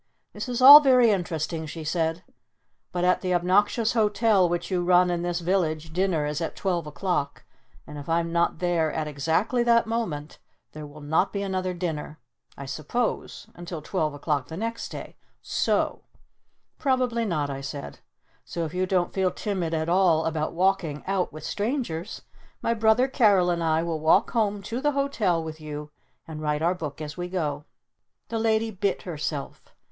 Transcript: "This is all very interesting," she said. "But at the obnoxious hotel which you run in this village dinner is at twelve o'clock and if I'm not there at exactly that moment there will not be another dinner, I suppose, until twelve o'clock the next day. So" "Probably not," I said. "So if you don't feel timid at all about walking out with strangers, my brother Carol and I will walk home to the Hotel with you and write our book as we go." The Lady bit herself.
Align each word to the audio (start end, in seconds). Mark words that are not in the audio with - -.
"This 0.33 0.49
is 0.49 0.63
all 0.63 0.79
very 0.79 1.11
interesting," 1.11 1.67
she 1.67 1.83
said. 1.83 2.23
"But 2.91 3.03
at 3.03 3.21
the 3.21 3.35
obnoxious 3.35 3.93
hotel 3.93 4.49
which 4.49 4.71
you 4.71 4.83
run 4.83 5.11
in 5.11 5.21
this 5.21 5.41
village 5.41 5.93
dinner 5.93 6.25
is 6.25 6.41
at 6.41 6.55
twelve 6.55 6.87
o'clock 6.87 7.43
and 7.85 7.99
if 7.99 8.09
I'm 8.09 8.33
not 8.33 8.57
there 8.57 8.91
at 8.91 9.07
exactly 9.07 9.61
that 9.61 9.85
moment 9.85 10.39
there 10.71 10.87
will 10.87 11.01
not 11.01 11.31
be 11.31 11.43
another 11.43 11.75
dinner, 11.75 12.19
I 12.57 12.65
suppose, 12.65 13.45
until 13.53 13.83
twelve 13.83 14.15
o'clock 14.15 14.47
the 14.47 14.57
next 14.57 14.89
day. 14.89 15.17
So" 15.39 16.01
"Probably 16.79 17.23
not," 17.23 17.51
I 17.51 17.61
said. 17.61 17.99
"So 18.43 18.65
if 18.65 18.73
you 18.73 18.87
don't 18.87 19.13
feel 19.13 19.29
timid 19.29 19.75
at 19.75 19.87
all 19.87 20.25
about 20.25 20.53
walking 20.53 21.03
out 21.05 21.31
with 21.31 21.43
strangers, 21.43 22.23
my 22.63 22.73
brother 22.73 23.07
Carol 23.07 23.51
and 23.51 23.61
I 23.63 23.83
will 23.83 23.99
walk 23.99 24.31
home 24.31 24.63
to 24.63 24.81
the 24.81 24.93
Hotel 24.93 25.43
with 25.43 25.61
you 25.61 25.91
and 26.27 26.41
write 26.41 26.63
our 26.63 26.73
book 26.73 27.01
as 27.01 27.17
we 27.17 27.29
go." 27.29 27.65
The 28.29 28.39
Lady 28.39 28.71
bit 28.71 29.03
herself. 29.03 29.65